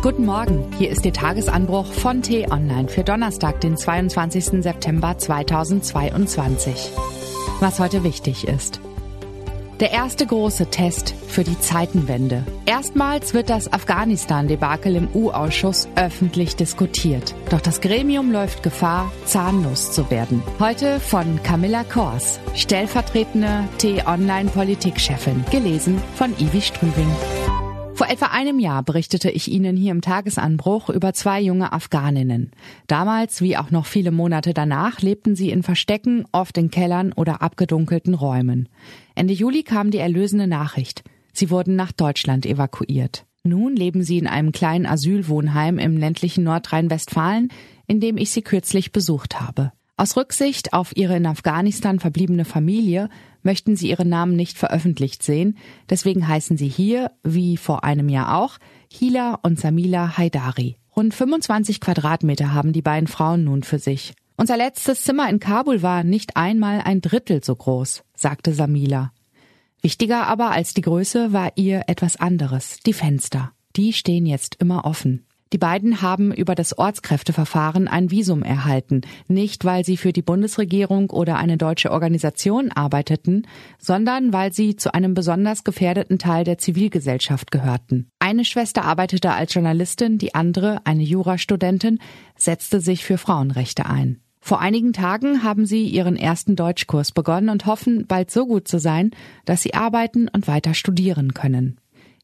Guten 0.00 0.26
Morgen, 0.26 0.70
hier 0.78 0.90
ist 0.90 1.04
der 1.04 1.12
Tagesanbruch 1.12 1.86
von 1.86 2.22
T-Online 2.22 2.88
für 2.88 3.02
Donnerstag, 3.02 3.60
den 3.60 3.76
22. 3.76 4.62
September 4.62 5.18
2022. 5.18 6.92
Was 7.58 7.80
heute 7.80 8.04
wichtig 8.04 8.46
ist. 8.46 8.80
Der 9.80 9.90
erste 9.90 10.24
große 10.24 10.66
Test 10.66 11.14
für 11.26 11.42
die 11.42 11.58
Zeitenwende. 11.58 12.44
Erstmals 12.64 13.34
wird 13.34 13.50
das 13.50 13.72
Afghanistan-Debakel 13.72 14.94
im 14.94 15.08
U-Ausschuss 15.14 15.88
öffentlich 15.96 16.54
diskutiert. 16.54 17.34
Doch 17.50 17.60
das 17.60 17.80
Gremium 17.80 18.30
läuft 18.30 18.62
Gefahr, 18.62 19.10
zahnlos 19.24 19.90
zu 19.90 20.08
werden. 20.12 20.44
Heute 20.60 21.00
von 21.00 21.42
Camilla 21.42 21.82
Kors, 21.82 22.38
stellvertretende 22.54 23.64
T-Online-Politikchefin, 23.78 25.44
gelesen 25.50 26.00
von 26.14 26.32
Ivi 26.38 26.60
Strübing. 26.60 27.10
Vor 27.98 28.08
etwa 28.08 28.26
einem 28.26 28.60
Jahr 28.60 28.84
berichtete 28.84 29.28
ich 29.28 29.50
Ihnen 29.50 29.76
hier 29.76 29.90
im 29.90 30.02
Tagesanbruch 30.02 30.88
über 30.88 31.14
zwei 31.14 31.40
junge 31.40 31.72
Afghaninnen. 31.72 32.52
Damals, 32.86 33.42
wie 33.42 33.56
auch 33.56 33.72
noch 33.72 33.86
viele 33.86 34.12
Monate 34.12 34.54
danach, 34.54 35.00
lebten 35.00 35.34
sie 35.34 35.50
in 35.50 35.64
Verstecken, 35.64 36.24
oft 36.30 36.56
in 36.58 36.70
Kellern 36.70 37.12
oder 37.12 37.42
abgedunkelten 37.42 38.14
Räumen. 38.14 38.68
Ende 39.16 39.34
Juli 39.34 39.64
kam 39.64 39.90
die 39.90 39.98
erlösende 39.98 40.46
Nachricht. 40.46 41.02
Sie 41.32 41.50
wurden 41.50 41.74
nach 41.74 41.90
Deutschland 41.90 42.46
evakuiert. 42.46 43.26
Nun 43.42 43.74
leben 43.74 44.04
sie 44.04 44.18
in 44.18 44.28
einem 44.28 44.52
kleinen 44.52 44.86
Asylwohnheim 44.86 45.80
im 45.80 45.96
ländlichen 45.96 46.44
Nordrhein-Westfalen, 46.44 47.48
in 47.88 47.98
dem 47.98 48.16
ich 48.16 48.30
sie 48.30 48.42
kürzlich 48.42 48.92
besucht 48.92 49.40
habe. 49.40 49.72
Aus 49.96 50.16
Rücksicht 50.16 50.72
auf 50.72 50.96
ihre 50.96 51.16
in 51.16 51.26
Afghanistan 51.26 51.98
verbliebene 51.98 52.44
Familie 52.44 53.08
möchten 53.42 53.76
sie 53.76 53.90
ihren 53.90 54.08
Namen 54.08 54.36
nicht 54.36 54.58
veröffentlicht 54.58 55.22
sehen, 55.22 55.56
deswegen 55.88 56.26
heißen 56.26 56.56
sie 56.56 56.68
hier, 56.68 57.10
wie 57.22 57.56
vor 57.56 57.84
einem 57.84 58.08
Jahr 58.08 58.36
auch, 58.36 58.58
Hila 58.92 59.38
und 59.42 59.58
Samila 59.58 60.16
Haidari. 60.16 60.76
Rund 60.96 61.14
25 61.14 61.80
Quadratmeter 61.80 62.52
haben 62.52 62.72
die 62.72 62.82
beiden 62.82 63.06
Frauen 63.06 63.44
nun 63.44 63.62
für 63.62 63.78
sich. 63.78 64.14
Unser 64.36 64.56
letztes 64.56 65.02
Zimmer 65.02 65.28
in 65.28 65.40
Kabul 65.40 65.82
war 65.82 66.04
nicht 66.04 66.36
einmal 66.36 66.80
ein 66.80 67.00
Drittel 67.00 67.42
so 67.42 67.54
groß, 67.54 68.04
sagte 68.14 68.52
Samila. 68.52 69.12
Wichtiger 69.80 70.26
aber 70.26 70.50
als 70.50 70.74
die 70.74 70.80
Größe 70.80 71.32
war 71.32 71.52
ihr 71.56 71.84
etwas 71.86 72.16
anderes, 72.16 72.78
die 72.84 72.92
Fenster. 72.92 73.52
Die 73.76 73.92
stehen 73.92 74.26
jetzt 74.26 74.56
immer 74.60 74.84
offen. 74.84 75.27
Die 75.52 75.58
beiden 75.58 76.02
haben 76.02 76.32
über 76.32 76.54
das 76.54 76.76
Ortskräfteverfahren 76.76 77.88
ein 77.88 78.10
Visum 78.10 78.42
erhalten, 78.42 79.00
nicht 79.28 79.64
weil 79.64 79.84
sie 79.84 79.96
für 79.96 80.12
die 80.12 80.22
Bundesregierung 80.22 81.10
oder 81.10 81.36
eine 81.36 81.56
deutsche 81.56 81.90
Organisation 81.90 82.70
arbeiteten, 82.70 83.46
sondern 83.78 84.32
weil 84.32 84.52
sie 84.52 84.76
zu 84.76 84.92
einem 84.92 85.14
besonders 85.14 85.64
gefährdeten 85.64 86.18
Teil 86.18 86.44
der 86.44 86.58
Zivilgesellschaft 86.58 87.50
gehörten. 87.50 88.10
Eine 88.18 88.44
Schwester 88.44 88.84
arbeitete 88.84 89.32
als 89.32 89.54
Journalistin, 89.54 90.18
die 90.18 90.34
andere, 90.34 90.80
eine 90.84 91.02
Jurastudentin, 91.02 91.98
setzte 92.36 92.80
sich 92.80 93.04
für 93.04 93.16
Frauenrechte 93.16 93.86
ein. 93.86 94.20
Vor 94.40 94.60
einigen 94.60 94.92
Tagen 94.92 95.42
haben 95.42 95.66
sie 95.66 95.86
ihren 95.86 96.16
ersten 96.16 96.56
Deutschkurs 96.56 97.12
begonnen 97.12 97.48
und 97.48 97.66
hoffen, 97.66 98.06
bald 98.06 98.30
so 98.30 98.46
gut 98.46 98.68
zu 98.68 98.78
sein, 98.78 99.10
dass 99.44 99.62
sie 99.62 99.74
arbeiten 99.74 100.28
und 100.28 100.46
weiter 100.48 100.74
studieren 100.74 101.34
können. 101.34 101.78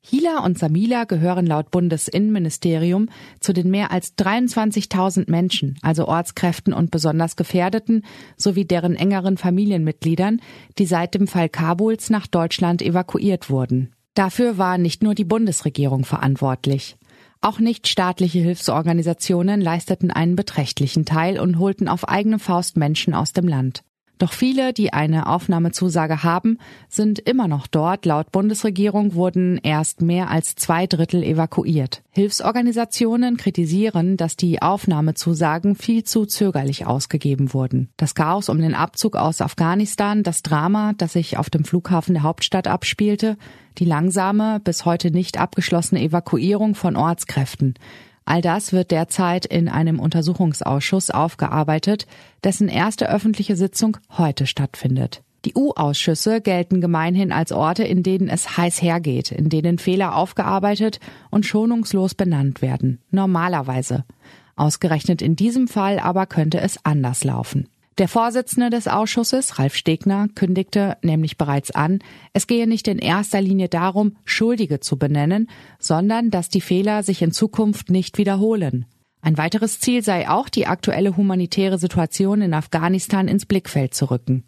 Hila 0.06 0.44
und 0.44 0.58
Samila 0.58 1.05
gehören 1.05 1.47
laut 1.47 1.70
Bundesinnenministerium 1.70 3.08
zu 3.41 3.55
den 3.55 3.70
mehr 3.70 3.91
als 3.91 4.19
23.000 4.19 5.30
Menschen, 5.30 5.78
also 5.80 6.06
Ortskräften 6.06 6.74
und 6.74 6.91
besonders 6.91 7.36
Gefährdeten, 7.36 8.05
sowie 8.36 8.66
deren 8.66 8.96
engeren 8.96 9.38
Familienmitgliedern, 9.38 10.42
die 10.78 10.84
seit 10.84 11.14
dem 11.14 11.27
Fall 11.27 11.48
Kabuls 11.48 12.11
nach 12.11 12.27
Deutschland 12.27 12.83
evakuiert 12.83 13.48
wurden. 13.48 13.94
Dafür 14.12 14.58
war 14.58 14.77
nicht 14.77 15.02
nur 15.02 15.14
die 15.14 15.24
Bundesregierung 15.24 16.05
verantwortlich. 16.05 16.98
Auch 17.41 17.58
nichtstaatliche 17.58 18.41
Hilfsorganisationen 18.41 19.62
leisteten 19.62 20.11
einen 20.11 20.36
beträchtlichen 20.36 21.06
Teil 21.06 21.41
und 21.41 21.58
holten 21.58 21.89
auf 21.89 22.06
eigene 22.06 22.39
Faust 22.39 22.77
Menschen 22.77 23.14
aus 23.14 23.33
dem 23.33 23.48
Land. 23.48 23.84
Doch 24.19 24.33
viele, 24.33 24.73
die 24.73 24.92
eine 24.92 25.27
Aufnahmezusage 25.27 26.23
haben, 26.23 26.58
sind 26.89 27.19
immer 27.19 27.48
noch 27.48 27.67
dort. 27.67 28.07
Laut 28.07 28.30
Bundesregierung 28.30 29.14
wurden 29.14 29.58
erst 29.63 30.02
mehr 30.02 30.30
als 30.30 30.55
zwei 30.55 30.86
Drittel 30.86 31.23
evakuiert. 31.23 32.02
Hilfsorganisationen 32.11 33.36
kritisieren, 33.36 34.17
dass 34.17 34.36
die 34.36 34.63
Aufnahmezusagen 34.63 35.74
viel 35.74 36.05
zu 36.05 36.27
zögerlich 36.27 36.86
ausgegeben 36.86 37.53
wurden. 37.53 37.91
Das 37.97 38.14
Chaos 38.14 38.48
um 38.48 38.61
den 38.61 38.74
Abzug 38.74 39.17
aus 39.17 39.41
Afghanistan, 39.41 40.23
das 40.23 40.42
Drama, 40.42 40.92
das 40.97 41.14
sich 41.14 41.36
auf 41.36 41.51
dem 41.51 41.64
Flughafen 41.64 42.14
der 42.14 42.23
Hauptstadt 42.23 42.69
abspielte, 42.69 43.36
die 43.79 43.85
langsame, 43.85 44.61
bis 44.61 44.85
heute 44.85 45.11
nicht 45.11 45.39
abgeschlossene 45.39 46.01
Evakuierung 46.01 46.77
von 46.77 46.97
Ortskräften. 46.97 47.74
All 48.24 48.40
das 48.40 48.73
wird 48.73 48.90
derzeit 48.90 49.45
in 49.45 49.68
einem 49.68 50.01
Untersuchungsausschuss 50.01 51.11
aufgearbeitet, 51.11 52.07
dessen 52.42 52.68
erste 52.68 53.11
öffentliche 53.11 53.57
Sitzung 53.57 53.98
heute 54.17 54.46
stattfindet. 54.46 55.23
Die 55.45 55.55
U-Ausschüsse 55.55 56.40
gelten 56.40 56.80
gemeinhin 56.80 57.30
als 57.30 57.52
Orte, 57.52 57.85
in 57.85 58.02
denen 58.02 58.29
es 58.29 58.57
heiß 58.57 58.80
hergeht, 58.80 59.30
in 59.30 59.51
denen 59.51 59.79
Fehler 59.79 60.17
aufgearbeitet 60.17 61.01
und 61.30 61.45
schonungslos 61.45 62.14
benannt 62.14 62.62
werden. 62.62 63.01
Normalerweise. 63.11 64.05
Ausgerechnet 64.56 65.20
in 65.20 65.36
diesem 65.36 65.68
Fall 65.68 65.98
aber 65.98 66.27
könnte 66.27 66.61
es 66.61 66.79
anders 66.85 67.24
laufen. 67.24 67.68
Der 67.98 68.08
Vorsitzende 68.08 68.70
des 68.70 68.88
Ausschusses, 68.88 69.60
Ralf 69.60 69.77
Stegner, 69.77 70.27
kündigte 70.34 70.96
nämlich 71.02 71.38
bereits 71.38 71.70
an, 71.70 72.00
es 72.32 72.48
gehe 72.48 72.66
nicht 72.66 72.88
in 72.88 72.98
erster 72.98 73.40
Linie 73.40 73.68
darum, 73.68 74.16
Schuldige 74.24 74.80
zu 74.80 74.98
benennen, 74.98 75.48
sondern 75.78 76.30
dass 76.30 76.48
die 76.48 76.60
Fehler 76.60 77.05
sich 77.05 77.22
in 77.22 77.30
Zukunft 77.30 77.90
nicht 77.90 78.18
wiederholen. 78.18 78.86
Ein 79.20 79.38
weiteres 79.38 79.78
Ziel 79.78 80.02
sei 80.02 80.28
auch, 80.28 80.48
die 80.48 80.66
aktuelle 80.66 81.16
humanitäre 81.16 81.78
Situation 81.78 82.42
in 82.42 82.52
Afghanistan 82.52 83.28
ins 83.28 83.46
Blickfeld 83.46 83.94
zu 83.94 84.11
rücken. 84.11 84.44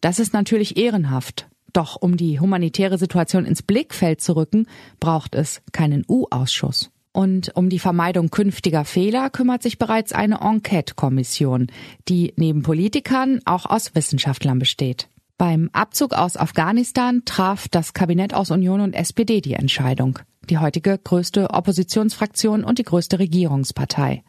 Das 0.00 0.18
ist 0.18 0.32
natürlich 0.32 0.76
ehrenhaft. 0.76 1.48
Doch 1.72 1.94
um 1.94 2.16
die 2.16 2.40
humanitäre 2.40 2.98
Situation 2.98 3.46
ins 3.46 3.62
Blickfeld 3.62 4.20
zu 4.20 4.34
rücken, 4.34 4.66
braucht 4.98 5.36
es 5.36 5.62
keinen 5.70 6.04
U-Ausschuss. 6.08 6.90
Und 7.12 7.56
um 7.56 7.68
die 7.68 7.80
Vermeidung 7.80 8.30
künftiger 8.30 8.84
Fehler 8.84 9.30
kümmert 9.30 9.62
sich 9.62 9.78
bereits 9.78 10.12
eine 10.12 10.40
Enquete-Kommission, 10.42 11.66
die 12.08 12.32
neben 12.36 12.62
Politikern 12.62 13.40
auch 13.44 13.66
aus 13.66 13.94
Wissenschaftlern 13.94 14.58
besteht. 14.58 15.08
Beim 15.36 15.70
Abzug 15.72 16.12
aus 16.12 16.36
Afghanistan 16.36 17.22
traf 17.24 17.66
das 17.68 17.94
Kabinett 17.94 18.34
aus 18.34 18.50
Union 18.50 18.80
und 18.80 18.94
SPD 18.94 19.40
die 19.40 19.54
Entscheidung. 19.54 20.18
Die 20.50 20.58
heutige 20.58 20.98
größte 20.98 21.50
Oppositionsfraktion 21.50 22.62
und 22.62 22.78
die 22.78 22.84
größte 22.84 23.18
Regierungspartei. 23.18 24.22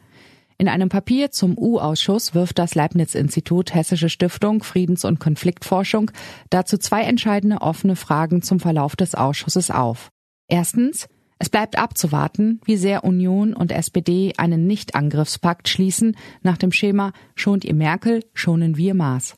In 0.58 0.68
einem 0.68 0.88
Papier 0.88 1.30
zum 1.30 1.58
U-Ausschuss 1.58 2.34
wirft 2.34 2.58
das 2.58 2.74
Leibniz-Institut 2.74 3.74
Hessische 3.74 4.08
Stiftung 4.08 4.62
Friedens- 4.62 5.04
und 5.04 5.20
Konfliktforschung 5.20 6.10
dazu 6.50 6.78
zwei 6.78 7.02
entscheidende 7.02 7.60
offene 7.60 7.96
Fragen 7.96 8.42
zum 8.42 8.58
Verlauf 8.58 8.96
des 8.96 9.14
Ausschusses 9.14 9.70
auf. 9.70 10.10
Erstens, 10.48 11.08
es 11.42 11.50
bleibt 11.50 11.76
abzuwarten, 11.76 12.60
wie 12.66 12.76
sehr 12.76 13.02
Union 13.02 13.52
und 13.52 13.72
SPD 13.72 14.32
einen 14.36 14.68
Nichtangriffspakt 14.68 15.68
schließen 15.68 16.16
nach 16.42 16.56
dem 16.56 16.70
Schema 16.70 17.12
schont 17.34 17.64
ihr 17.64 17.74
Merkel, 17.74 18.22
schonen 18.32 18.76
wir 18.76 18.94
Maß. 18.94 19.34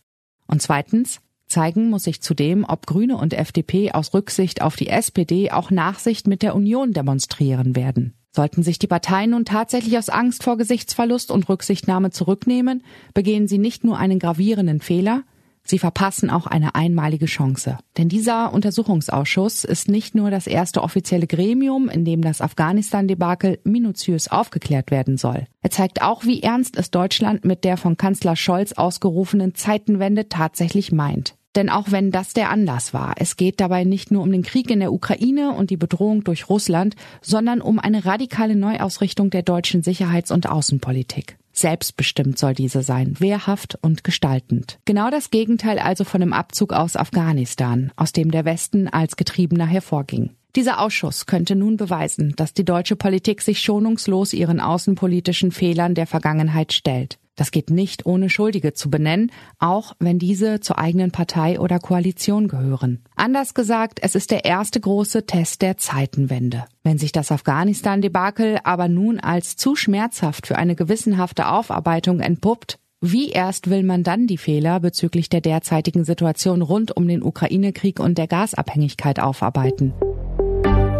Und 0.47 0.60
zweitens, 0.60 1.22
zeigen 1.47 1.88
muss 1.88 2.03
sich 2.03 2.20
zudem, 2.20 2.66
ob 2.69 2.87
Grüne 2.87 3.16
und 3.16 3.32
FDP 3.32 3.92
aus 3.92 4.12
Rücksicht 4.12 4.60
auf 4.60 4.76
die 4.76 4.88
SPD 4.88 5.50
auch 5.50 5.70
Nachsicht 5.70 6.26
mit 6.26 6.42
der 6.42 6.54
Union 6.54 6.92
demonstrieren 6.92 7.75
werden. 7.75 8.12
Sollten 8.32 8.62
sich 8.62 8.78
die 8.78 8.86
Parteien 8.86 9.31
nun 9.31 9.47
tatsächlich 9.47 9.97
aus 9.97 10.10
Angst 10.10 10.44
vor 10.44 10.59
Gesichtsverlust 10.59 11.31
und 11.31 11.48
Rücksichtnahme 11.48 12.10
zurücknehmen, 12.10 12.84
begehen 13.15 13.48
sie 13.48 13.56
nicht 13.56 13.82
nur 13.82 13.97
einen 13.97 14.19
gravierenden 14.19 14.82
Fehler, 14.82 15.22
Sie 15.66 15.78
verpassen 15.78 16.28
auch 16.28 16.47
eine 16.47 16.75
einmalige 16.75 17.25
Chance. 17.25 17.78
Denn 17.97 18.10
dieser 18.10 18.52
Untersuchungsausschuss 18.52 19.64
ist 19.64 19.88
nicht 19.88 20.14
nur 20.14 20.30
das 20.30 20.47
erste 20.47 20.82
offizielle 20.82 21.26
Gremium, 21.26 21.88
in 21.88 22.04
dem 22.04 22.20
das 22.20 22.42
Afghanistan-Debakel 22.42 23.59
minutiös 23.65 24.28
aufgeklärt 24.28 24.91
werden 24.91 25.16
soll. 25.16 25.47
Er 25.62 25.71
zeigt 25.71 26.03
auch, 26.03 26.24
wie 26.24 26.42
ernst 26.42 26.77
es 26.77 26.91
Deutschland 26.91 27.47
mit 27.47 27.65
der 27.65 27.78
von 27.78 27.97
Kanzler 27.97 28.36
Scholz 28.36 28.72
ausgerufenen 28.72 29.54
Zeitenwende 29.54 30.28
tatsächlich 30.28 30.92
meint. 30.92 31.34
Denn 31.54 31.71
auch 31.71 31.91
wenn 31.91 32.10
das 32.10 32.34
der 32.34 32.50
Anlass 32.50 32.92
war, 32.92 33.15
es 33.16 33.36
geht 33.36 33.60
dabei 33.60 33.84
nicht 33.84 34.10
nur 34.10 34.22
um 34.22 34.33
den 34.33 34.42
Krieg 34.42 34.71
in 34.71 34.80
der 34.80 34.92
Ukraine 34.92 35.53
und 35.53 35.71
die 35.71 35.77
Bedrohung 35.77 36.24
durch 36.24 36.48
Russland, 36.48 36.97
sondern 37.22 37.60
um 37.60 37.78
eine 37.78 38.04
radikale 38.04 38.56
Neuausrichtung 38.56 39.30
der 39.30 39.42
deutschen 39.42 39.83
Sicherheits- 39.83 40.33
und 40.33 40.48
Außenpolitik. 40.48 41.39
Selbstbestimmt 41.54 42.39
soll 42.39 42.53
diese 42.53 42.83
sein, 42.83 43.18
wehrhaft 43.21 43.78
und 43.80 44.04
gestaltend. 44.04 44.78
Genau 44.84 45.09
das 45.10 45.30
Gegenteil 45.30 45.78
also 45.78 46.04
von 46.04 46.21
dem 46.21 46.33
Abzug 46.33 46.72
aus 46.72 46.97
Afghanistan, 46.97 47.92
aus 47.97 48.12
dem 48.12 48.30
der 48.30 48.45
Westen 48.45 48.89
als 48.89 49.16
Getriebener 49.16 49.66
hervorging. 49.66 50.30
Dieser 50.56 50.80
Ausschuss 50.80 51.27
könnte 51.27 51.56
nun 51.56 51.77
beweisen, 51.77 52.34
dass 52.36 52.54
die 52.54 52.65
deutsche 52.65 52.97
Politik 52.97 53.42
sich 53.42 53.60
schonungslos 53.60 54.33
ihren 54.33 54.60
außenpolitischen 54.60 55.51
Fehlern 55.51 55.95
der 55.95 56.06
Vergangenheit 56.06 56.72
stellt. 56.72 57.18
Das 57.36 57.51
geht 57.51 57.71
nicht 57.71 58.07
ohne 58.07 58.31
Schuldige 58.31 58.75
zu 58.75 58.91
benennen, 58.91 59.33
auch 59.59 59.95
wenn 59.98 60.19
diese 60.19 60.60
zur 60.60 60.78
eigenen 60.78 61.10
Partei 61.10 61.59
oder 61.59 61.81
Koalition 61.81 62.47
gehören. 62.47 63.03
Anders 63.16 63.54
gesagt, 63.54 63.98
es 64.03 64.15
ist 64.15 64.31
der 64.31 64.45
erste 64.45 64.81
große 64.81 65.27
Test 65.27 65.63
der 65.63 65.77
Zeitenwende. 65.77 66.65
Wenn 66.84 66.98
sich 66.98 67.10
das 67.10 67.33
Afghanistan-Debakel 67.33 68.59
aber 68.63 68.89
nun 68.89 69.19
als 69.19 69.57
zu 69.57 69.75
schmerzhaft 69.75 70.47
für 70.47 70.57
eine 70.57 70.77
gewissenhafte 70.77 71.48
Aufarbeitung 71.48 72.21
entpuppt, 72.21 72.78
wie 73.01 73.31
erst 73.31 73.69
will 73.69 73.83
man 73.83 74.03
dann 74.03 74.27
die 74.27 74.39
Fehler 74.39 74.80
bezüglich 74.80 75.28
der 75.28 75.42
derzeitigen 75.42 76.04
Situation 76.04 76.63
rund 76.63 76.97
um 76.97 77.07
den 77.07 77.22
Ukraine-Krieg 77.22 78.01
und 78.01 78.16
der 78.16 78.28
Gasabhängigkeit 78.28 79.21
aufarbeiten? 79.21 79.92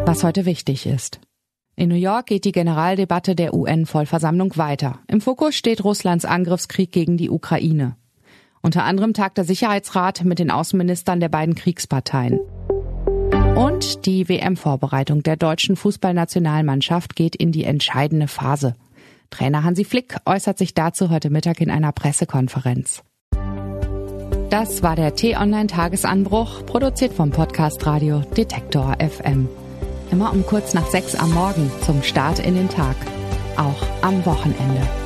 Was 0.05 0.23
heute 0.23 0.45
wichtig 0.45 0.85
ist. 0.85 1.21
In 1.77 1.89
New 1.89 1.97
York 1.97 2.27
geht 2.27 2.45
die 2.45 2.53
Generaldebatte 2.53 3.35
der 3.35 3.53
UN-Vollversammlung 3.53 4.57
weiter. 4.57 5.01
Im 5.09 5.21
Fokus 5.21 5.57
steht 5.57 5.83
Russlands 5.83 6.25
Angriffskrieg 6.25 6.93
gegen 6.93 7.17
die 7.17 7.31
Ukraine. 7.31 7.97
Unter 8.63 8.85
anderem 8.85 9.13
tagt 9.13 9.39
der 9.39 9.45
Sicherheitsrat 9.45 10.25
mit 10.25 10.39
den 10.39 10.51
Außenministern 10.51 11.19
der 11.19 11.29
beiden 11.29 11.57
Kriegsparteien. 11.57 12.39
Und 13.57 14.07
die 14.07 14.29
WM-Vorbereitung 14.29 15.23
der 15.23 15.37
deutschen 15.37 15.77
Fußballnationalmannschaft 15.77 17.17
geht 17.17 17.35
in 17.35 17.51
die 17.51 17.65
entscheidende 17.65 18.29
Phase. 18.29 18.75
Trainer 19.31 19.65
Hansi 19.65 19.85
Flick 19.85 20.17
äußert 20.27 20.59
sich 20.59 20.75
dazu 20.75 21.11
heute 21.11 21.29
Mittag 21.29 21.61
in 21.61 21.71
einer 21.71 21.93
Pressekonferenz. 21.93 23.03
Das 24.51 24.85
war 24.85 24.95
der 24.95 25.17
T-Online-Tagesanbruch, 25.17 26.65
produziert 26.67 27.13
vom 27.13 27.31
Podcast 27.31 27.85
Radio 27.85 28.21
Detektor 28.37 28.97
FM. 29.01 29.49
Immer 30.15 30.33
um 30.33 30.47
kurz 30.47 30.75
nach 30.75 30.87
sechs 30.87 31.17
am 31.17 31.33
Morgen 31.33 31.73
zum 31.85 32.01
Start 32.05 32.39
in 32.39 32.55
den 32.55 32.69
Tag. 32.69 32.95
Auch 33.57 33.83
am 34.01 34.25
Wochenende. 34.25 35.04